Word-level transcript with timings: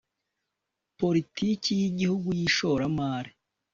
politiki 0.99 1.71
y 1.81 1.83
Igihugu 1.89 2.27
y 2.37 2.41
ishoramari 2.47 3.31